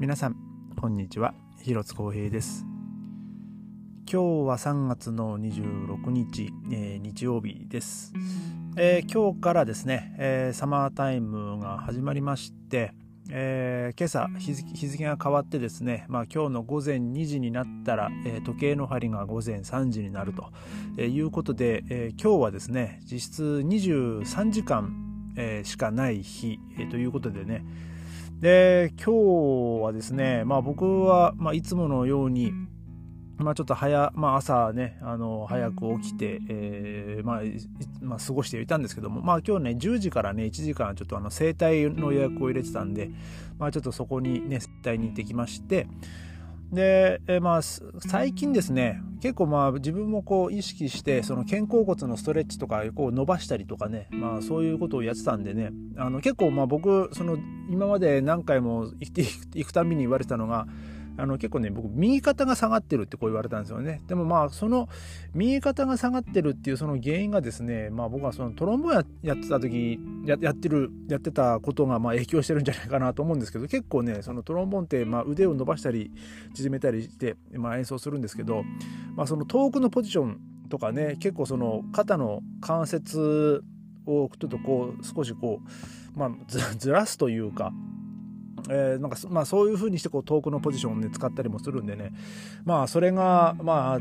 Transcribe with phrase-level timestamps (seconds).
[0.00, 0.36] 皆さん
[0.80, 1.34] こんにちは。
[1.60, 2.64] 広津光平です。
[4.08, 8.12] 今日は3月の26日、えー、日曜日です、
[8.76, 12.92] えー、今日からですね、えー、サマータイムが始まりまして、
[13.28, 14.54] えー、今朝日
[14.86, 20.52] 付が変わってですね、まあ、今日の午前2時になったら、えー、時計の針が午前3時になると、
[20.96, 27.64] えー、いうことで、えー、今日はですね実質23時間、えー、しかない日、えー、ということでね
[28.40, 32.52] で今日はですね、まあ、僕は、まあ、いつものように
[33.38, 37.42] まあ、ちょっと早、まあ、朝ね、あの、早く起きて、えー、まあ、
[38.00, 43.10] まあ、過ごしていたんですけども、まあ、今日ね、10時からね、1時間、ちょっとあの、整体の予約を入れてたんで、
[43.58, 45.86] まあ、ちょっとそこにね、整体に行ってきまして、
[46.72, 57.38] で、え、まあ、最近ですね、結構まあ、自分もこう、意識して、その肩甲骨のストレッチとか、こう、伸ばしたりとかね、まあ、そういうことをやってたんでね、あの、結構まあ、僕、その、
[57.70, 59.24] 今まで何回も行って
[59.54, 60.66] いくたびに言われてたのが、
[61.18, 64.00] あの結構ね僕右肩が下がってるってこう言われたんですよね。
[64.06, 64.88] でもまあその
[65.34, 76.12] 右肩が下がってるっていうその原因がですねまあ僕はそのトロンボーンやってた時やってるやってたことがまあ影響してるんじゃないかなと思うんですけど結構ねそのトロンボーンってまあ腕を伸ばしたり
[76.54, 78.62] 縮めたりしてまあ演奏するんですけど
[79.16, 83.64] まあその遠くのポジションとかね結構その肩の関節
[84.06, 85.60] をちょっとこう少しこ
[86.14, 86.30] うまあ
[86.78, 87.72] ずらすというか
[88.70, 92.12] えー、なんかまあ、そういうふうにしてこう遠くのポジションを、ね、使ったりもするんでね。
[92.64, 94.00] まあそれがまあ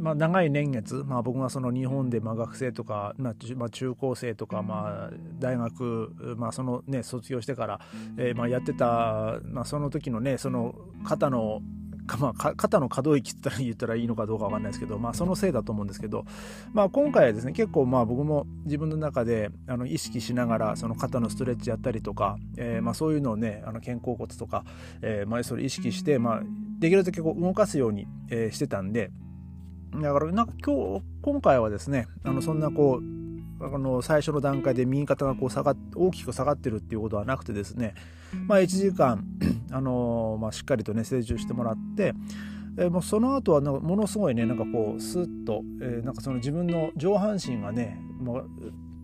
[0.00, 7.80] まあ、長い年月、まあ、僕がその日本でまあ学生とか、まあ、中高生とか、まあ、大学、まあそのね、卒業してから、
[8.16, 10.74] えー、まあやってた、まあ、その時のねその
[11.04, 11.60] 肩の
[12.18, 16.24] まあ、肩の可動域って言ったらいいのかどうかわかんないですけど、まあ、そのせいだと思うんですけど、
[16.72, 24.64] まあ、今回はですね結構まあ僕も自分の中であの意識しながらその肩のストレッチやったりとか、えー、まあそういうのをねあの肩甲骨とか、
[25.02, 26.42] えー、まあそれ意識して、まあ、
[26.78, 29.10] できるだけこう動かすように、えー、してたんで
[29.94, 33.19] だからなんか今日今回はですねあのそんなこう
[33.60, 37.94] あの最初の段階で右肩がこう下が大きく下がってるっていうことはなくてですね、
[38.46, 39.24] まあ、1時間、
[39.70, 42.14] あのまあ、しっかりとね成長してもらって、
[42.78, 48.50] えー、もうその後はものすごいねなんかこうスッと、えー、なんかその自分の上半身がねもう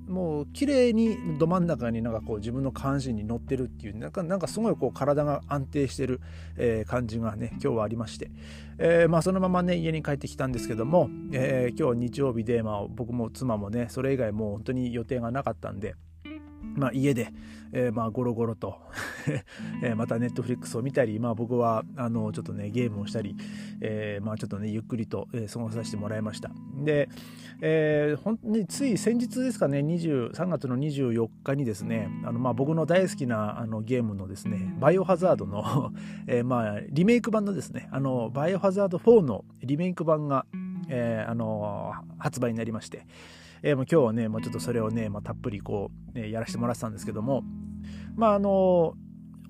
[0.06, 6.20] もう綺麗にど真ん中になんかこう自分の関心に乗ってるっていうなんかなんかすごいこう体が安定してる、
[6.56, 8.30] えー、感じがね今日はありまして、
[8.78, 15.94] えー、まあそのままね家に帰ってきたんですけども、えー、今日日曜日で、まあ、僕も妻もねそれ以外もう本当に予定がなかったんで。
[16.76, 17.32] まあ、家で、
[17.72, 18.78] えー、まあゴロゴロと
[19.82, 23.36] えまたネットフリックスを見たり、まあ、僕はあのちょっとねゲームをしたり、
[23.80, 26.50] えー、まあ、ちょっとねゆっくりと、過ごさせてもらいました。
[26.84, 27.08] で、
[27.60, 35.92] えー、本当につい先日ですかね3月の24日にですねあの、まあ、僕の大好きなあのゲームのですねバイオハザードの
[36.26, 40.46] えまあ、リメイク版のですねあのバイオハザード4のリメイク版が、
[40.88, 43.06] えあの発売になりまして
[43.62, 47.42] えー、もう今日はね、もうちょっとそれをね、まあ、たっぷりこう、ね、やらせてもらってたんですけども、
[48.14, 48.94] まああの、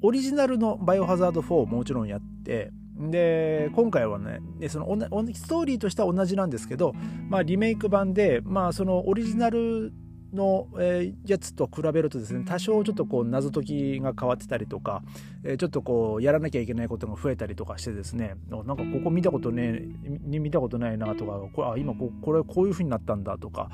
[0.03, 4.87] オリジナルのバイオハザード4ももちろんやって、で、今回はね、その
[5.35, 6.95] ストーリーとしては同じなんですけど、
[7.29, 9.93] まあリメイク版で、まあそのオリジナル
[10.37, 15.03] の、えー、やつと比べるとですね多少ちょっとこう謎解きが変わってたりとか、
[15.43, 19.83] えー、ちょっとこうやらなきゃいけないことが増えたりとかしてですねなんかここ見たことね
[20.27, 23.71] 見たことないなとかこれあ今ここれこういう風になったんだとか、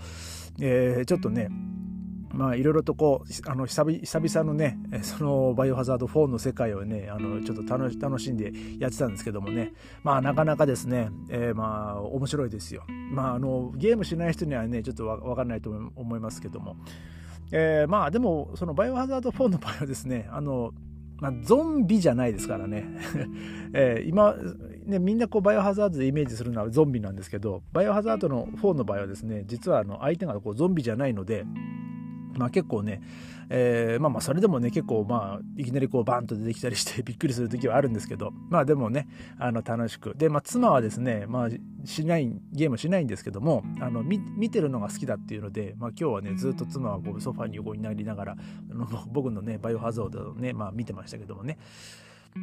[0.61, 1.49] えー、ちょっとね
[2.33, 9.73] まあいろいろとこうあの久々のねそのバイオハザード4の世界をねあのちょっと楽しんでやってたんですけどもね。
[10.03, 12.85] まあなかなかですね、えー、まあ面白いですよ。
[13.11, 16.77] まああのゲームしない人にはねちょっとわ分かんないと思いますけども、
[17.51, 20.73] えー、まあでもそのバイオハザード4の場合はですねあの
[21.23, 22.85] まあ、ゾンビじゃないですからね。
[23.73, 24.35] えー、今、
[24.87, 31.47] ね、みんなこうバイオハザードでイメージするのはゾンビなんですけど、バイオハザードの4の場合はですね、実はあの相手がこうゾンビじゃないので、
[32.37, 33.03] まあ結構ね、
[33.49, 39.09] えー、まあまあそれでもね結構まあいきなりこうバンと出てきたりして びっくりする時はあるんですけどまあでもね
[39.39, 40.15] あの楽しく。
[40.17, 41.49] でまあ妻はですねまあ
[41.85, 48.37] しないゲームしないんですけどもあの見てるのが好きだっていうのでまあ今日はねずっと妻はこうソファに横になりながら
[48.71, 51.59] あの僕のねバイオハザードをねまあ見てましたけどもね。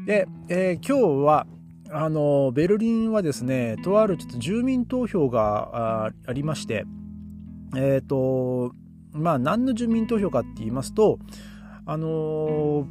[0.05, 1.47] で、えー、今日は
[1.91, 6.85] あのベルリンはですねとあるちょっと住民投票がありまして
[7.75, 8.73] えっ、ー、と
[9.11, 11.19] まあ何の住民投票かって言いますと
[11.85, 12.87] あの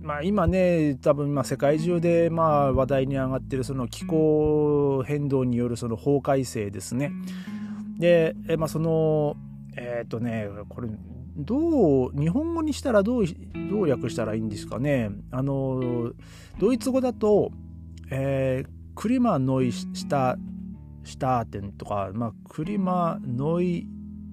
[0.00, 7.10] まあ、今ね多分まあ世界中でまあ話題に上がってるその気候変動によるその法改正ですね。
[7.98, 9.36] で、えまあ、その
[9.76, 10.88] えっ、ー、とねこれ
[11.36, 16.12] どう日本語にしたらどうどう訳したらいいんですかねあの
[16.60, 17.50] ドイツ語だと、
[18.10, 20.36] えー、クリマノイシタ
[21.04, 23.86] シターテンとか、まあ、クリマノイ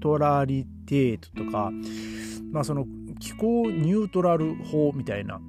[0.03, 1.71] トラリテートとか、
[2.51, 2.85] まあ、その
[3.21, 5.39] 気候ニュートラル法みたいな、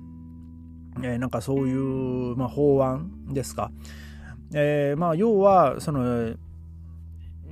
[1.03, 3.73] えー、なんかそういう、まあ、法案ですか。
[4.55, 6.37] えー、まあ要はその、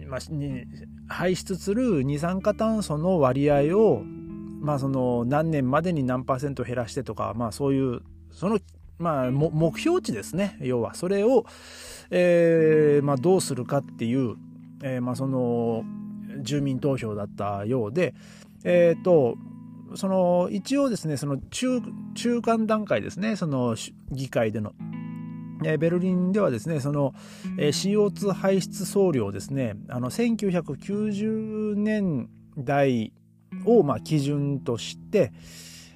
[0.06, 0.20] まあ、
[1.08, 4.04] 排出する二酸化炭素の割合を、
[4.60, 8.60] まあ、その何年までに何パーセント減らしてとか、まあ、そういうその、
[8.98, 11.46] まあ、目標値ですね要はそれを、
[12.10, 14.36] えーまあ、どうするかっていう、
[14.84, 15.82] えーまあ、その
[16.40, 18.14] 住民投票だったようで、
[18.64, 19.36] えーと、
[19.94, 21.80] その一応ですねその中
[22.14, 23.76] 中間段階ですねその
[24.10, 24.72] 議会での。
[25.62, 27.14] ベルリンではですねその
[27.56, 33.12] CO2 排出総量ですねあの1990年代
[33.64, 35.32] をまあ基準として、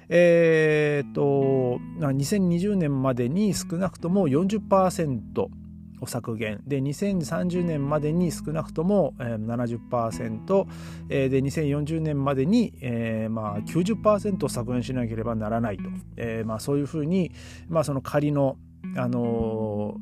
[0.07, 5.21] えー、と2020年までに少なくとも40%
[6.01, 6.61] を削減。
[6.65, 10.67] で2030年までに少なくとも70%
[11.07, 15.83] で2040年までに、えー、まあ90%削減しなければならないと、
[16.15, 17.31] えー、まあそういうふうに、
[17.67, 18.57] まあ、その仮の
[18.95, 19.95] あの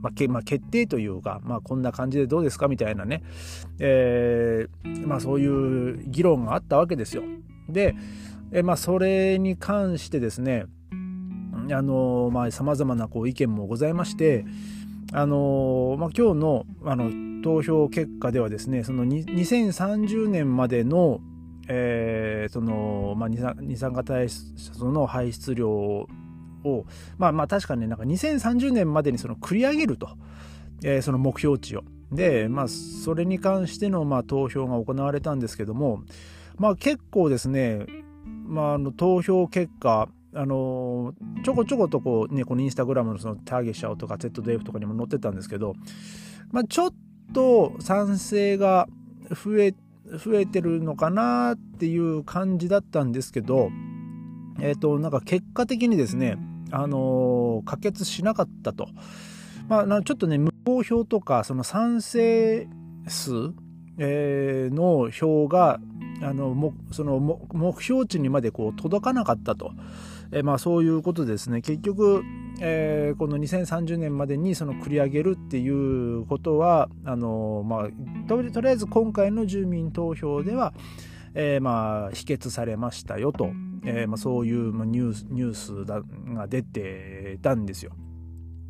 [0.00, 3.22] まあけまあ、決定というか、まあ、こんな感じでどうですかみたいなね、
[3.78, 7.22] えーまあ、そういう議論があったわけですよ。
[7.68, 7.94] で、
[8.50, 10.64] えまあ、それに関してですね
[12.50, 14.44] さまざ、まなこう意見もございまして、
[15.12, 21.20] あのまあ、今日のあの投票結果ではですねその2030年までの、
[21.68, 26.06] えーそのまあ、二酸化炭素の排出量を
[27.18, 30.10] まあまあ確かになんか2030年までにその繰り上げると、
[30.84, 31.82] えー、その目標値を。
[32.12, 36.02] でまあそれに関してのまあ投票が行われたんですけども
[36.56, 37.86] まあ結構ですね、
[38.46, 41.12] まあ、あの投票結果あの
[41.44, 45.74] ちょこちょことこうねこのインスタグラムのそのターゲシャオとか ZDF とかにも載ってたんですけど、
[46.52, 46.94] まあ、ちょっ
[47.34, 48.88] と賛成が
[49.30, 49.74] 増え
[50.06, 53.70] 増えてるのかなっていう感じだったんですけど
[54.60, 56.36] えっ、ー、となんか結果的にですね
[56.70, 58.88] あの可決しなかったと。
[59.68, 62.66] まあ、ちょっとね無効票とかその賛成
[63.06, 63.52] 数、
[63.98, 65.78] えー、の票が
[66.22, 69.72] あのもその目標値にまでこう届かなかったと、
[70.32, 72.22] え、まあ、そういうことですね結局、
[72.60, 77.88] えー、この2030年までにその繰り上げるっていうことはあの、まあ、
[78.28, 80.72] とりあえず今回の住民投票では、
[81.34, 83.50] えー、まあ否決されましたよと、
[83.84, 85.84] えー、まあ、そういうニュースニュース
[86.34, 87.92] が出てたんですよ。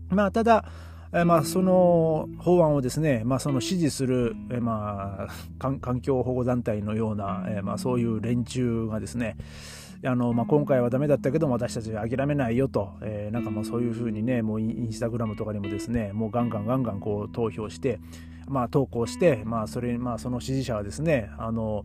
[0.08, 0.64] まあ、ただ、
[1.12, 5.28] え、まあ、その法案をですね、まあ、その支持する、え、まあ、
[5.58, 9.36] 環境保護団体のような、え、まあ、そういう連中がですね
[10.04, 18.00] あの、まあ、今回はダメだったけども私たちは諦めないよと、えー、なんかもうそういうふうにねもうインスタグラムとかにもですねもうガンガンガンガンこう投票して、
[18.46, 21.84] まあ、投稿して、まあ、それまあ、その支持者はですねあの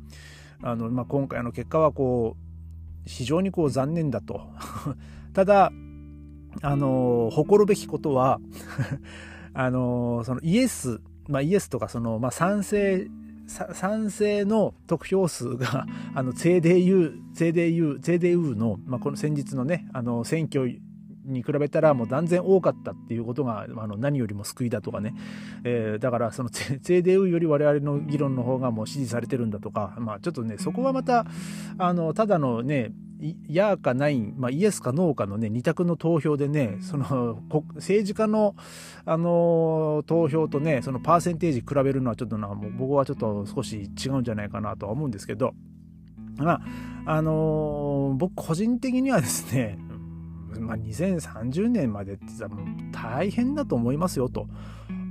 [0.62, 4.42] あの、まあ、今回の結果はこう非常にこう残念だと。
[5.34, 5.72] ただ
[6.62, 8.40] あの誇るべきことは
[9.54, 13.08] あのそのイエス、まあ、イエスとかその、まあ、賛成
[13.48, 15.86] 賛成の得票数が
[16.16, 20.80] あの CDU, CDU, CDU の、まあ、この先日のねあの選挙
[21.26, 25.16] に比べたらもう断然多かったっていうことがあの何よりも救いだとかね、
[25.64, 31.26] えー、だからその CDU より我々の議論の方がもう支持されてるんだとか、まあ、ちょっとねそこはまた
[31.78, 32.92] あのただのね
[33.48, 37.40] やかない、まあ、イエスかノーかのね二択の投票でねその
[37.76, 38.56] 政治家の、
[39.06, 45.54] あの投票とねそのパーセンテージ比べるのはちょっとなもう僕はちょっと少し違うんじゃないかなとは思うんですけど。
[46.38, 46.62] まあ
[47.06, 49.78] あのー、僕個人的にはですね
[50.60, 54.48] まあ、2030年までってさもう大変だと思いますよと。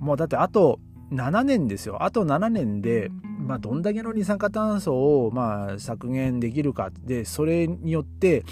[0.01, 0.81] もうだってあと
[1.13, 2.03] 7年ですよ。
[2.03, 3.11] あと7年で、
[3.47, 8.45] まあ、どんだけの二酸化炭素をまあ削減できるかでそれによって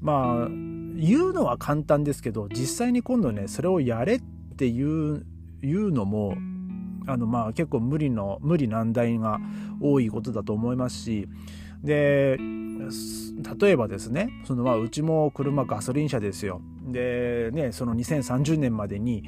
[0.00, 4.20] まあ言うのは簡単ですけど実際に今度ねそれをやれっ
[4.56, 5.24] ていう
[5.62, 6.36] 言うのも
[7.06, 9.38] あのまあ結構無理の無理難題が
[9.80, 11.28] 多いことだと思いますし
[11.82, 16.60] で例えばですねそのまあうちも車ガソリン車ですよ。
[16.82, 19.24] でねその2030年までに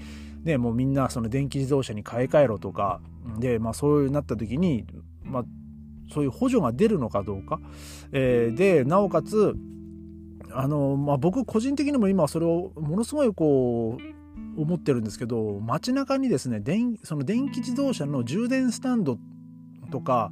[0.49, 3.01] ねもうみんなその電気自動車に買い替えろとか
[3.39, 4.87] でまあそういうなった時に
[5.23, 5.45] まあ
[6.13, 7.61] そういう補助が出るのかどうか、
[8.13, 9.55] えー、でなおかつ
[10.51, 19.19] あの、まあ、僕個人的にも今それをものすごいこう思ってるんですけど街中にですね電その電気自動車の充電スタンド
[19.91, 20.31] とか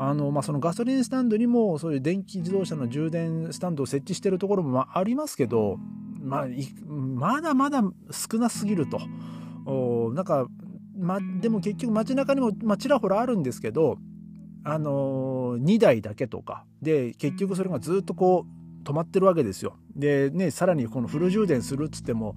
[0.00, 5.76] あのまあ、そのガソリンスタンドにもそういう電気自動車の充電スタンドを設置してるところもあありますけど、
[6.20, 6.46] まあ、
[6.86, 9.00] まだまだ少なすぎると。
[10.14, 10.46] なんか、
[10.96, 13.98] ま、でも結局街中にも、ま、ちらほらあるんですけど、
[14.64, 19.76] あのー、2台だけとかで結局それがずっとこう止まってるわけですよ。
[19.94, 22.36] でねさらにこのフル充電するっつっても、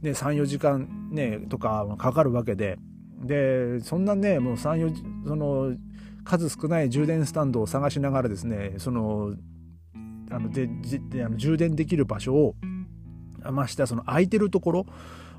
[0.00, 2.78] ね、34時間、ね、とかかかるわけで
[3.22, 5.76] でそんなねもう34その
[6.24, 9.34] 数少ない充電スタンドを探しながらですねその
[10.30, 10.68] あので
[11.10, 12.54] であの充電できる場所を
[13.50, 14.86] ましてその空いてるところ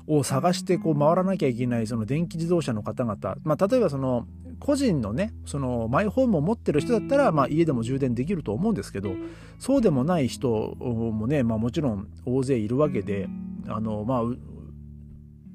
[0.06, 4.26] を探してこう回らなきゃいけないその電気自動車の方々、まあ、例えばその
[4.60, 9.12] 個人のねそのマイホームを持ってる人だったら、まあ、家でも充電できると思うんですけど
[9.58, 13.28] そうでもない人もね、まあ、もちろん大勢いるわけで
[13.66, 14.22] あのまあ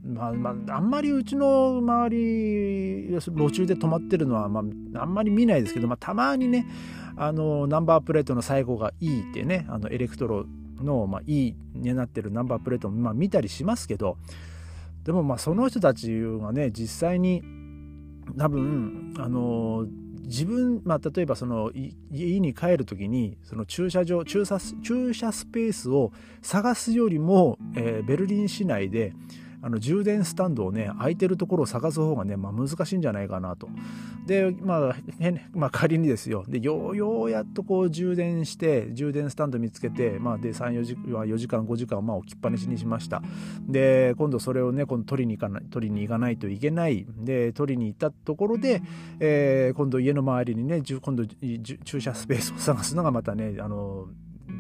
[0.02, 4.62] まあまあ、あんまりうちの周り路中で止まってるのは、ま
[4.96, 6.66] あ、あんまり見ないですけど、まあ、たまにね
[7.18, 10.46] あのナンバープレートの最後が E ってねあのエレクトロ
[10.84, 14.18] の、まあ、E になってるナンバープレートも、まあ、見たりしますけど
[15.04, 17.42] でもまあその人たちがね実際に
[18.38, 19.88] 多分あの
[20.22, 21.72] 自分、まあ、例えばその
[22.12, 29.14] 家に帰る時にその駐車場駐車駐車スペースを探すよりも、えー、ベルリン市内で
[29.62, 33.70] あの充電スタンドをね空いてるところを探す方がね、まあ、難しいんじゃないかなと。
[34.26, 34.96] でまあ、
[35.54, 36.46] まあ、仮にですよ。
[36.48, 43.22] でようやっとこう充電して充電スタンド見つけて、まあ、で34時 ,4 時間5時間まあ置きっぱなしにしました。
[43.68, 47.06] で今度それをね今度取りに行かない取りに行かないといけない。
[47.18, 48.82] で取りに行ったところで、
[49.20, 54.08] えー、今度家の周りにね今度駐車スペースを探すのがまたねあの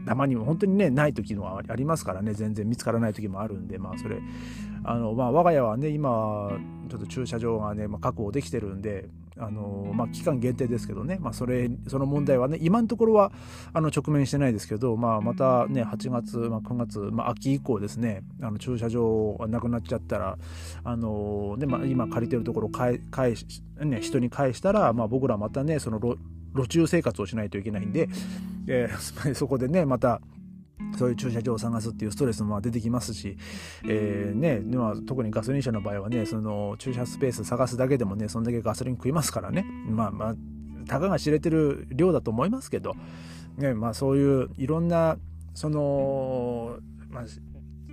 [0.05, 2.33] たまにも本当にねない時のはありますからね。
[2.33, 4.19] 全然見つからない時もあるんでまあそれ。
[4.83, 6.57] あのまあ我が家はね今
[6.89, 13.31] ちょっと駐車場がね、まあ、確保できてるんであのまあ期間限定ですけどね、まあ、それその問題はね今のところは
[13.73, 20.37] あの直面してないですけど、まあ、またね8月、まあ、9月、まあ、秋以降ですねあの駐車場がなくなっちゃったら
[20.83, 23.45] あので、まあ、今借りてるところ返返し、
[23.79, 25.99] ね、人に返したら、まあ、僕らまたねその
[26.55, 28.09] 路中生活をしないといけないんで、
[28.67, 30.21] えー、 そこでねまた
[30.97, 33.37] そういう駐車場を探すっていうストレスも出てきますし、
[33.85, 39.65] えーねまあ、特にガソリン車の場合はねその駐車スペース探すだけでもねそんだけガソリン食いますからね。
[39.89, 40.35] まあまあ
[40.89, 42.95] たかが知れてる量だと思いますけど、
[43.57, 45.17] ねまあ、そういういろんな
[45.53, 46.77] その、
[47.09, 47.23] まあ、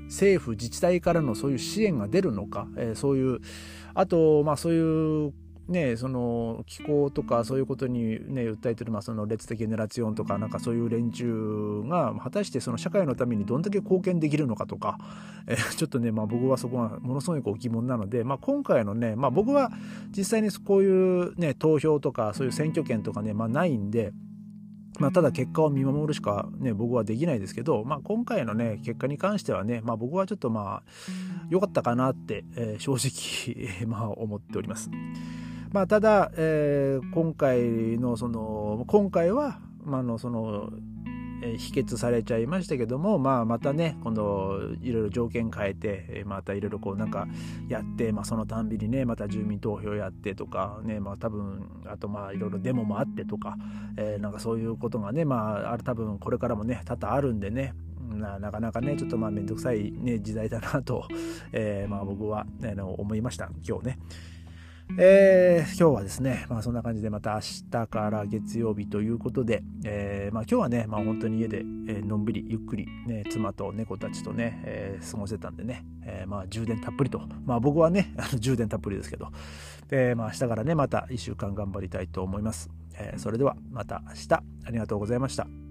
[0.06, 3.40] 政府自治体からのそういう支援が出るのか、えー、そういう
[3.94, 5.32] あと、まあ、そういう
[5.68, 14.98] ね、その気候とかそういうことに、ね、訴えてる、まあ、その列的ネラツィオンとかなんかそういう連中が果たしてその社会のためにどんだけ貢献できるのかとか、
[15.48, 19.72] えー、ちょっとね、まあ、僕はそこはものすごいこう疑問なので、まあ、今回のね、まあ、僕は
[20.16, 24.12] 実際にこういう、ね、投票とかそういう選挙権とかね、まあ、ないんで。
[24.98, 30.82] まあ、ただ結果を見守るしかね僕はできないですけど、まあ、今回のね結果に関してはね、まあ、僕はちょっとまあ
[31.50, 34.90] 良かったかなって、えー、正直まあ思っております。
[35.72, 40.70] まあ、ただ、えー、今回のその今回は、まあのその
[41.58, 47.28] 否決されちゃいましたけども、まあ、またね今度いろいろ条件変えてまたいろいろこうなんか
[47.68, 53.56] やって、まあ、そのたんびにねまた住民投票やってとかねまあ多分あとまあいろいろデモもあってとか、
[53.96, 57.74] えー、なんかそういうことがねまあある多分これからもね多々あるんでね
[58.08, 61.06] ななかなかねちょっとまあ面倒くさい、ね、時代だなと、
[61.52, 63.98] えー、まあ僕は、ね、思いました今日ね。
[64.98, 67.40] えー、今日はですね、まあそんな感じでまた明
[67.70, 79.28] 日から月曜日ということで、えー、まあ今日はね、まあ本当に家で、のんびりゆっくり、ね、妻と猫たちとね、えー、過ごせたんでね、え、まあ充電たっぷりと、まあ僕はね、 充電たっぷりですけど、
[79.90, 82.70] え、まあ明日からね、また1週間頑張りたいと思います。
[82.98, 85.65] え、それではまた明日、ありがとうございました。